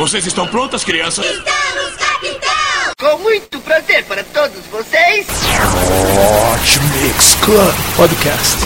Vocês 0.00 0.26
estão 0.26 0.48
prontas, 0.48 0.82
crianças? 0.82 1.26
Estamos, 1.26 1.94
capitão! 1.96 2.50
Com 2.98 3.18
muito 3.18 3.60
prazer 3.60 4.02
para 4.06 4.24
todos 4.24 4.64
vocês. 4.68 5.26
Hot 6.16 6.80
Mix 7.04 7.34
Club 7.34 7.74
Podcast. 7.96 8.64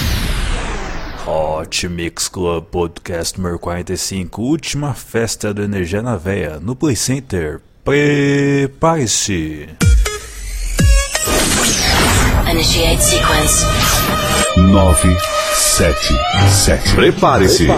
Hot 1.26 1.88
Mix 1.88 2.28
Club 2.28 2.64
Podcast 2.66 3.36
número 3.36 3.58
45, 3.58 4.42
última 4.42 4.94
festa 4.94 5.52
do 5.52 5.64
Energia 5.64 6.02
na 6.02 6.14
Veia, 6.14 6.60
no 6.60 6.76
Play 6.76 6.94
Center. 6.94 7.60
Prepare-se. 7.82 9.70
Initiate 12.48 13.02
sequence. 13.02 13.66
9, 14.56 15.16
7, 15.54 15.94
7. 16.48 16.94
Prepare-se. 16.94 17.68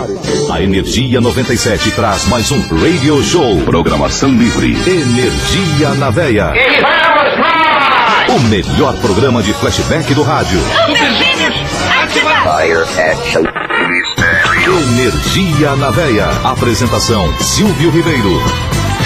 A 0.50 0.62
Energia 0.62 1.20
97 1.20 1.90
traz 1.90 2.26
mais 2.26 2.50
um 2.50 2.61
Radio 2.68 3.22
Show. 3.22 3.61
Programação 3.62 4.30
livre. 4.30 4.72
Energia 4.72 5.94
na 5.98 6.11
veia. 6.11 6.53
O 8.29 8.40
melhor 8.48 8.96
programa 8.96 9.43
de 9.43 9.53
flashback 9.53 10.14
do 10.14 10.22
rádio. 10.22 10.58
Energia 14.67 15.76
na 15.76 15.90
veia. 15.90 16.29
Apresentação 16.45 17.31
Silvio 17.39 17.90
Ribeiro. 17.90 18.40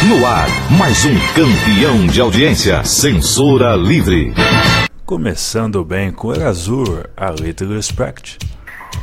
No 0.08 0.24
ar, 0.24 0.48
mais 0.70 1.04
um 1.04 1.18
campeão 1.34 2.06
de 2.06 2.20
audiência. 2.20 2.84
Censura 2.84 3.74
livre. 3.74 4.32
Começando 5.04 5.84
bem 5.84 6.12
com 6.12 6.32
Erazur, 6.32 7.08
a 7.16 7.32
Little 7.32 7.74
Respect. 7.74 8.38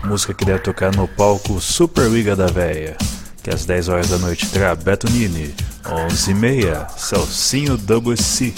Música 0.03 0.33
que 0.33 0.45
deve 0.45 0.59
tocar 0.59 0.95
no 0.95 1.07
palco 1.07 1.59
Superliga 1.59 2.35
da 2.35 2.47
Véia, 2.47 2.97
que 3.43 3.49
às 3.49 3.65
10 3.65 3.89
horas 3.89 4.09
da 4.09 4.17
noite 4.17 4.47
terá 4.47 4.73
Beto 4.75 5.09
Nini, 5.09 5.53
11 5.85 6.31
e 6.31 6.33
meia, 6.33 6.87
Celcinho 6.97 7.75
WC, 7.75 8.53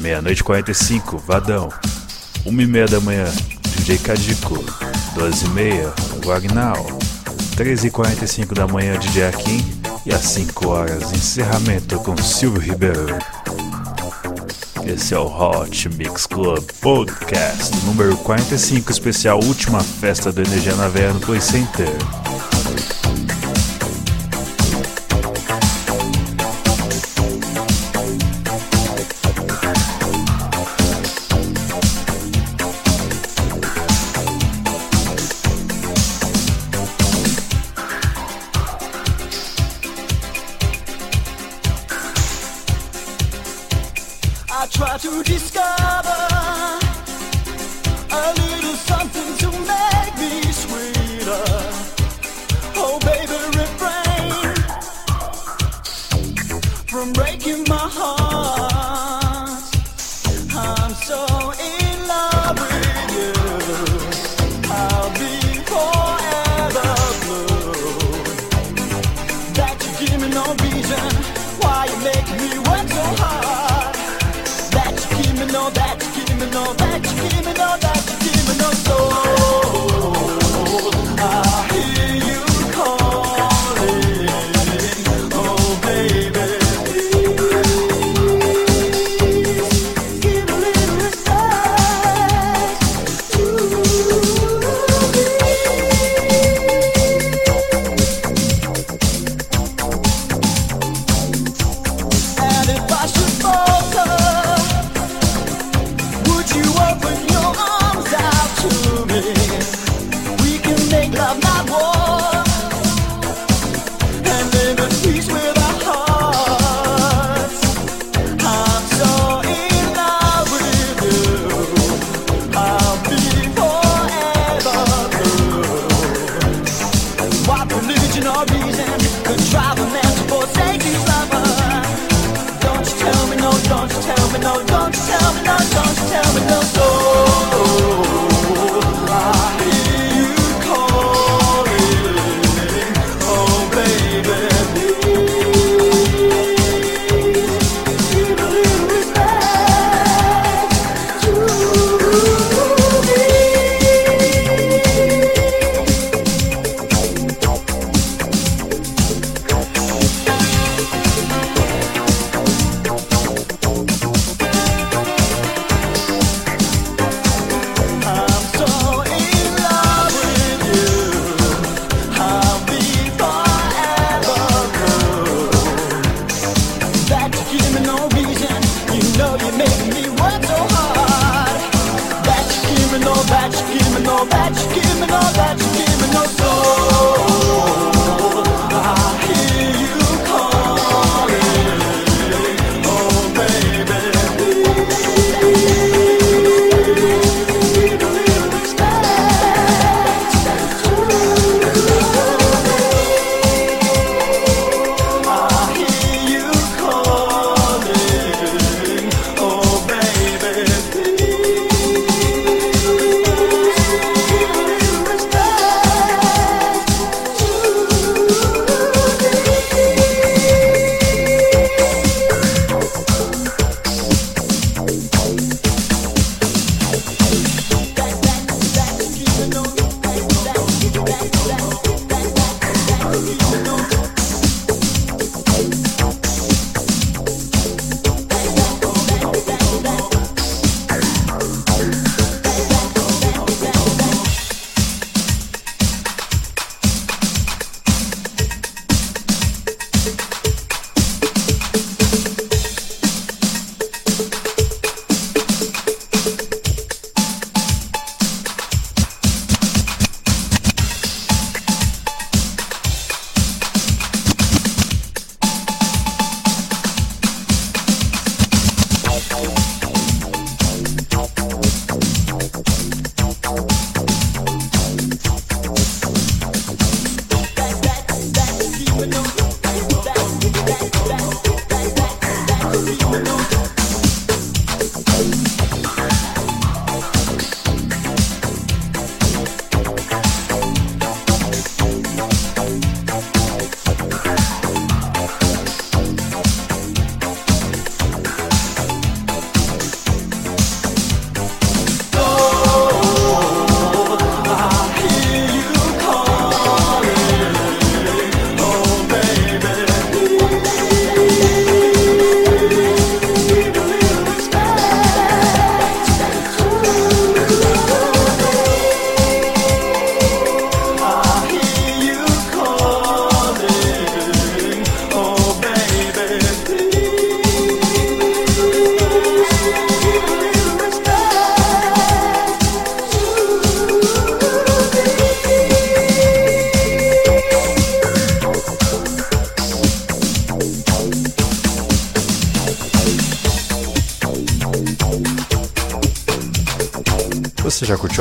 meia-noite 0.00 0.42
45, 0.42 1.18
Vadão, 1.18 1.68
1 2.44 2.60
e 2.60 2.66
meia 2.66 2.86
da 2.86 3.00
manhã, 3.00 3.24
DJ 3.76 3.98
Cadico, 3.98 4.64
12 5.14 5.46
e 5.46 5.48
meia, 5.50 5.92
Guagnal, 6.24 6.86
13 7.56 7.88
e 7.88 7.90
45 7.90 8.54
da 8.54 8.66
manhã, 8.66 8.98
DJ 8.98 9.24
Akin, 9.24 9.82
e 10.04 10.12
às 10.12 10.22
5 10.22 10.68
horas, 10.68 11.12
encerramento 11.12 11.98
com 12.00 12.16
Silvio 12.16 12.60
Ribeiro. 12.60 13.16
Esse 14.86 15.14
é 15.14 15.18
o 15.18 15.26
Hot 15.26 15.88
Mix 15.90 16.26
Club 16.26 16.64
Podcast 16.80 17.74
número 17.86 18.16
45, 18.18 18.90
especial 18.90 19.38
última 19.42 19.80
festa 19.80 20.32
do 20.32 20.42
Energia 20.42 20.74
na 20.74 20.88
Veia 20.88 21.12
no 21.12 21.20
Play 21.20 21.40
Center. 21.40 21.88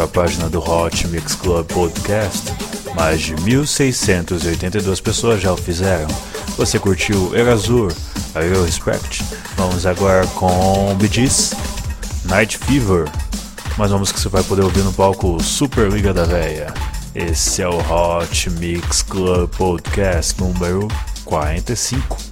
A 0.01 0.07
página 0.07 0.49
do 0.49 0.59
Hot 0.59 1.07
Mix 1.07 1.35
Club 1.35 1.65
Podcast? 1.67 2.51
Mais 2.95 3.21
de 3.21 3.35
1.682 3.35 5.01
pessoas 5.01 5.41
já 5.41 5.53
o 5.53 5.57
fizeram. 5.57 6.07
Você 6.57 6.79
curtiu 6.79 7.35
Erazur, 7.35 7.93
a 8.33 8.39
Real 8.39 8.63
Respect? 8.63 9.23
Vamos 9.55 9.85
agora 9.85 10.25
com 10.27 10.95
Bidis, 10.95 11.53
Night 12.25 12.57
Fever. 12.57 13.09
Mais 13.77 13.91
uma 13.91 13.99
música 13.99 14.17
que 14.17 14.23
você 14.23 14.29
vai 14.29 14.43
poder 14.43 14.63
ouvir 14.63 14.81
no 14.81 14.91
palco 14.91 15.41
Super 15.41 15.91
Liga 15.91 16.13
da 16.13 16.23
Véia. 16.23 16.73
Esse 17.13 17.61
é 17.61 17.67
o 17.67 17.77
Hot 17.77 18.49
Mix 18.51 19.03
Club 19.03 19.49
Podcast 19.55 20.41
número 20.41 20.87
45. 21.25 22.30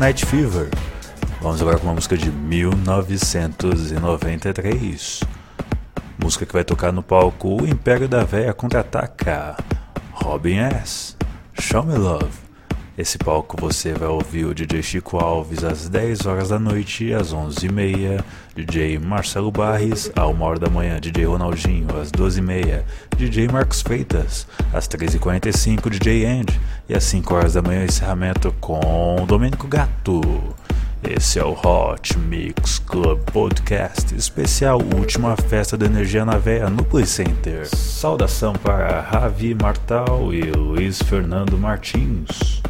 Night 0.00 0.24
Fever. 0.24 0.70
Vamos 1.42 1.60
agora 1.60 1.78
com 1.78 1.84
uma 1.84 1.92
música 1.92 2.16
de 2.16 2.30
1993. 2.30 5.20
Música 6.16 6.46
que 6.46 6.52
vai 6.54 6.64
tocar 6.64 6.90
no 6.90 7.02
palco 7.02 7.60
O 7.60 7.68
Império 7.68 8.08
da 8.08 8.24
Véia 8.24 8.54
Contra-Ataca. 8.54 9.54
Robin 10.12 10.60
S. 10.60 11.14
Show 11.60 11.84
Me 11.84 11.98
Love. 11.98 12.43
Esse 12.96 13.18
palco 13.18 13.56
você 13.60 13.92
vai 13.92 14.08
ouvir 14.08 14.44
o 14.44 14.54
DJ 14.54 14.80
Chico 14.80 15.18
Alves 15.18 15.64
às 15.64 15.88
10 15.88 16.26
horas 16.26 16.50
da 16.50 16.60
noite, 16.60 17.12
às 17.12 17.34
11h30, 17.34 18.22
DJ 18.54 19.00
Marcelo 19.00 19.50
Barres, 19.50 20.12
à 20.14 20.28
1 20.28 20.40
hora 20.40 20.60
da 20.60 20.70
manhã, 20.70 21.00
DJ 21.00 21.24
Ronaldinho, 21.24 21.88
às 22.00 22.12
12h30, 22.12 22.84
DJ 23.16 23.48
Marcos 23.48 23.82
Freitas, 23.82 24.46
às 24.72 24.86
13h45, 24.86 25.90
DJ 25.90 26.24
End, 26.24 26.60
E 26.88 26.94
às 26.94 27.02
5 27.02 27.34
horas 27.34 27.54
da 27.54 27.62
manhã, 27.62 27.84
encerramento 27.84 28.54
com 28.60 29.24
Domênico 29.26 29.66
Gato. 29.66 30.20
Esse 31.02 31.40
é 31.40 31.44
o 31.44 31.52
Hot 31.52 32.16
Mix 32.16 32.78
Club 32.78 33.18
Podcast 33.32 34.14
especial 34.14 34.78
Última 34.96 35.36
Festa 35.36 35.76
da 35.76 35.84
Energia 35.84 36.24
na 36.24 36.38
Veia 36.38 36.70
no 36.70 36.84
Play 36.84 37.06
Center. 37.06 37.66
Saudação 37.66 38.52
para 38.52 39.00
Ravi 39.00 39.52
Martal 39.52 40.32
e 40.32 40.42
Luiz 40.52 41.02
Fernando 41.02 41.58
Martins. 41.58 42.62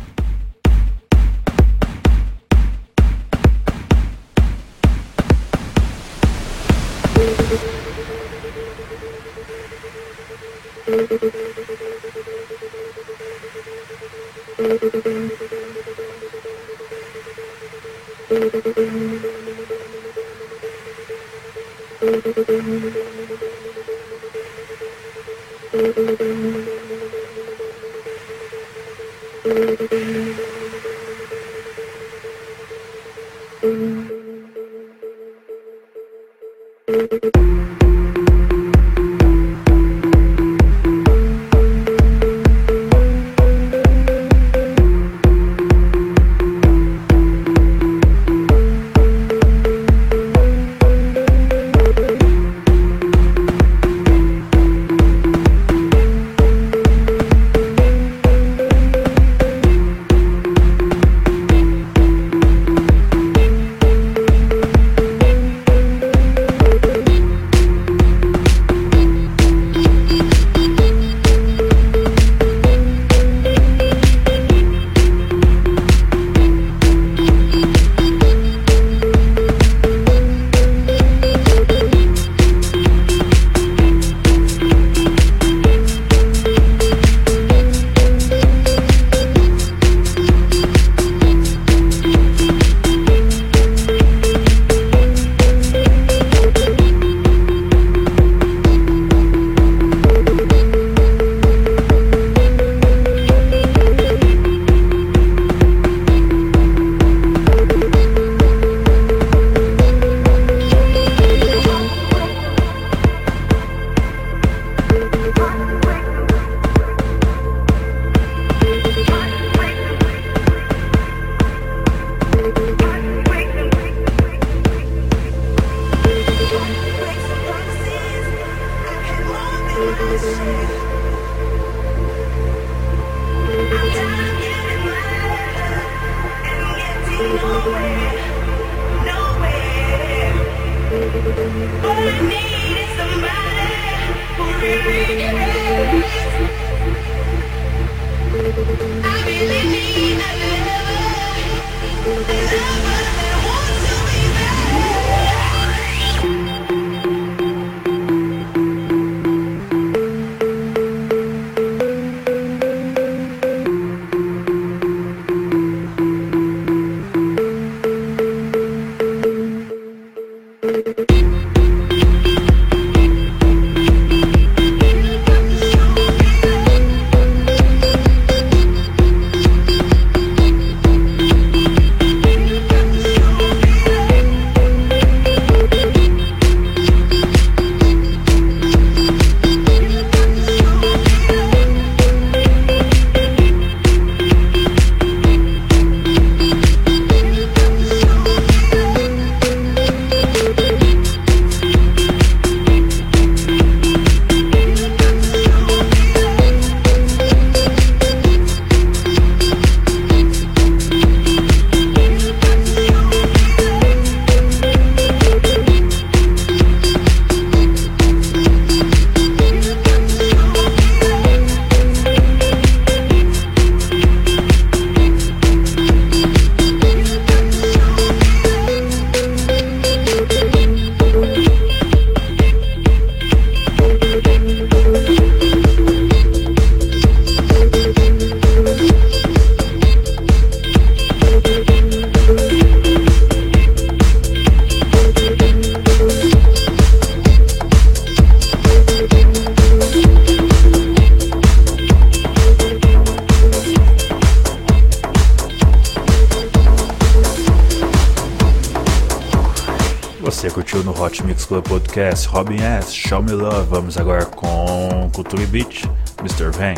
Podcast 261.63 262.27
Robin 262.33 262.61
S. 262.61 262.93
Show 262.93 263.23
Me 263.23 263.33
Love. 263.33 263.69
Vamos 263.69 263.97
agora 263.97 264.25
com 264.25 265.11
Culture 265.13 265.47
Beat, 265.47 265.85
Mr. 266.23 266.51
Van. 266.51 266.75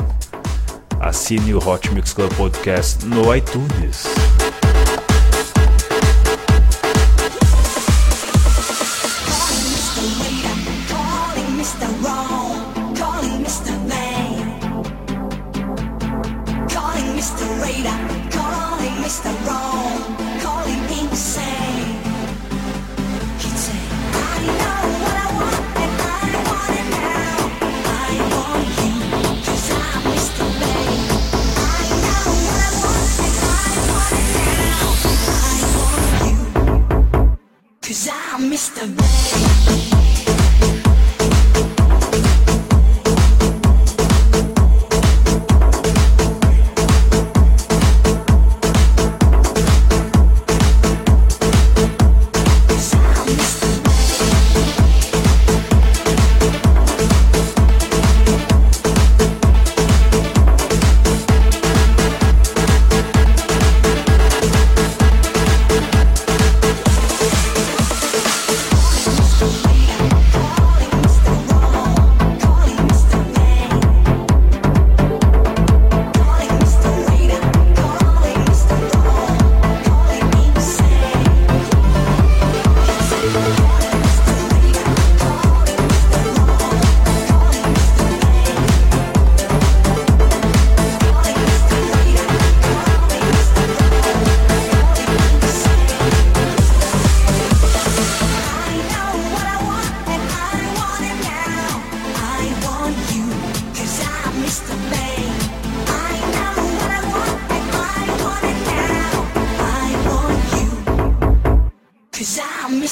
Assine 1.01 1.55
o 1.55 1.59
Hot 1.59 1.91
Mix 1.91 2.13
Club 2.13 2.35
Podcast 2.35 3.05
no 3.05 3.35
iTunes. 3.35 4.07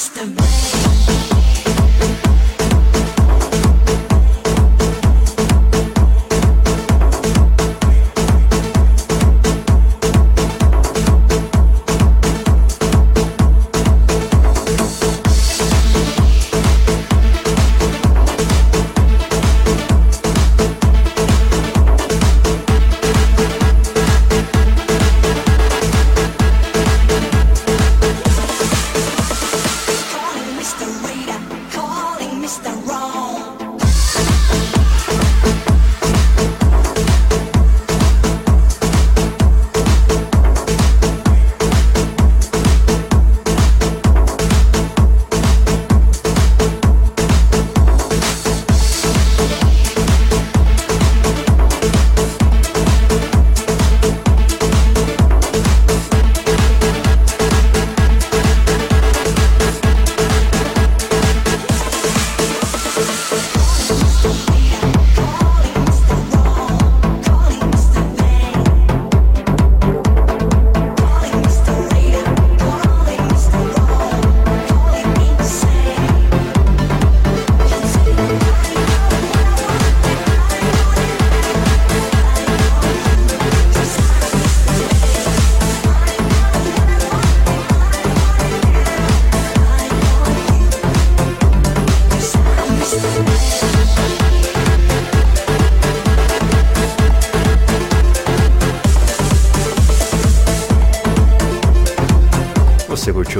just 0.05 0.13
the 0.15 0.41
way 0.41 0.84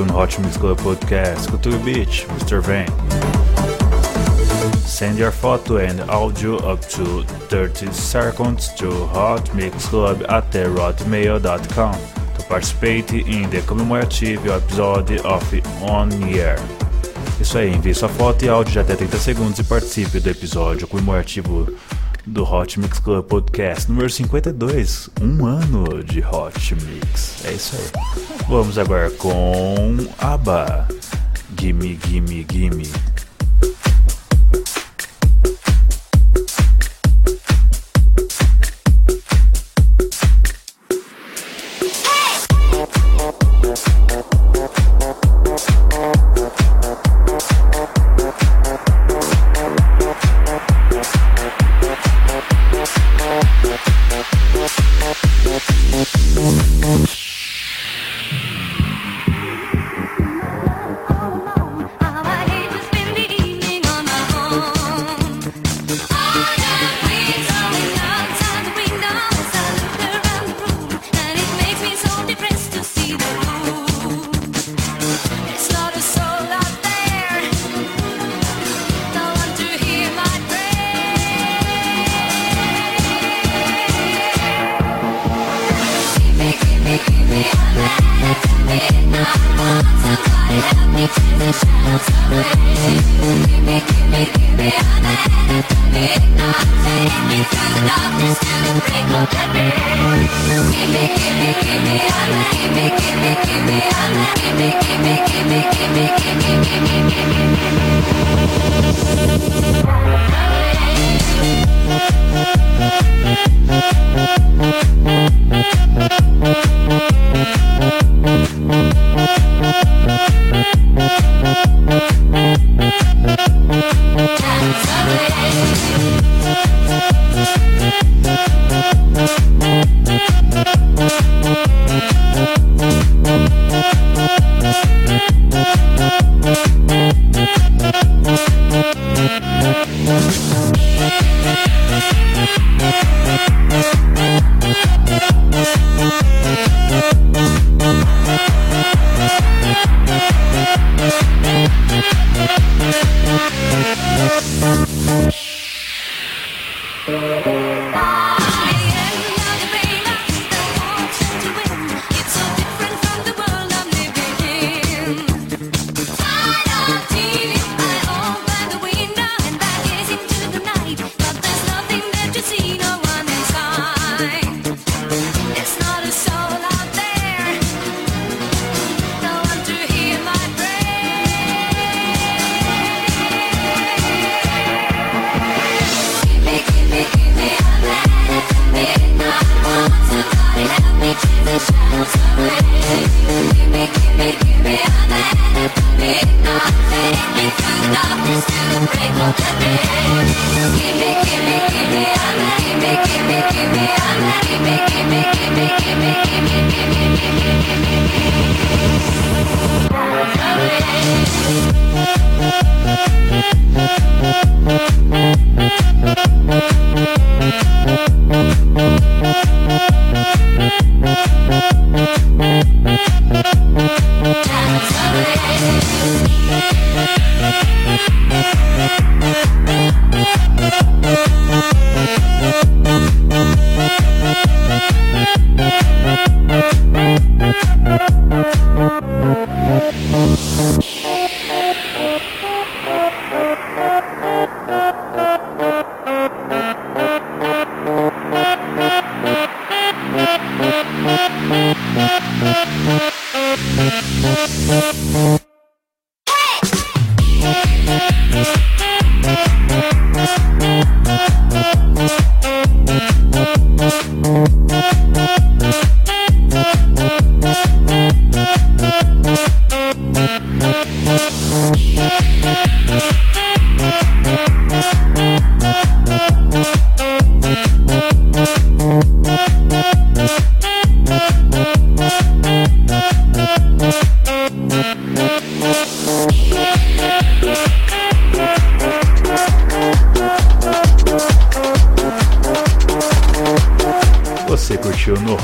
no 0.07 0.13
Hot 0.13 0.39
Mix 0.41 0.57
Club 0.57 0.79
Podcast. 0.79 1.47
Couture 1.47 1.83
Beach, 1.83 2.25
Mr. 2.27 2.61
Vane. 2.61 2.89
Send 4.85 5.17
your 5.17 5.31
photo 5.31 5.77
and 5.77 5.99
audio 6.09 6.57
up 6.57 6.81
to 6.89 7.23
30 7.49 7.91
seconds 7.91 8.73
to 8.75 8.85
hotmixclub 8.85 10.29
at 10.29 10.51
rotmail.com 10.51 11.93
to 12.37 12.45
participate 12.47 13.11
in 13.13 13.49
the 13.49 13.61
commemorative 13.67 14.47
episode 14.47 15.19
of 15.25 15.43
On 15.81 16.09
Year. 16.29 16.57
Isso 17.39 17.57
aí, 17.57 17.73
envie 17.73 17.93
sua 17.93 18.07
foto 18.07 18.45
e 18.45 18.49
áudio 18.49 18.73
de 18.73 18.79
até 18.79 18.95
30 18.95 19.17
segundos 19.17 19.59
e 19.59 19.63
participe 19.63 20.19
do 20.19 20.29
episódio 20.29 20.87
comemorativo 20.87 21.67
do 22.25 22.43
Hot 22.43 22.79
Mix 22.79 22.99
Club 22.99 23.25
Podcast 23.25 23.89
número 23.89 24.09
52, 24.09 25.09
um 25.21 25.45
ano 25.45 26.03
de 26.03 26.23
Hot 26.25 26.75
Mix. 26.75 27.45
É 27.45 27.51
isso 27.51 27.75
aí. 27.75 28.34
Vamos 28.47 28.77
agora 28.77 29.09
com 29.09 29.97
Aba, 30.19 30.87
Gimme, 31.57 31.97
gimme, 32.07 32.45
gimme. 32.47 32.85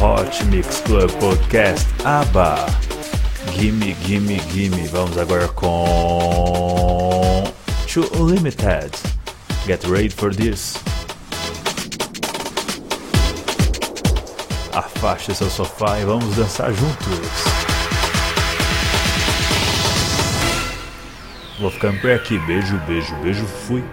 Hot 0.01 0.43
Mix 0.45 0.81
Club 0.81 1.11
Podcast 1.19 1.85
ABBA. 2.03 2.65
Gimme, 3.53 3.93
gimme, 4.03 4.39
gimme. 4.51 4.87
Vamos 4.87 5.15
agora 5.15 5.47
com. 5.49 7.43
Too 7.85 8.09
Limited. 8.15 8.91
Get 9.67 9.85
ready 9.85 10.09
for 10.09 10.33
this. 10.33 10.79
Afaste 14.73 15.35
seu 15.35 15.51
sofá 15.51 15.99
e 15.99 16.05
vamos 16.05 16.35
dançar 16.35 16.73
juntos. 16.73 17.43
Vou 21.59 21.69
ficando 21.69 22.01
por 22.01 22.09
aqui. 22.09 22.39
Beijo, 22.39 22.75
beijo, 22.87 23.13
beijo. 23.17 23.45
Fui. 23.45 23.83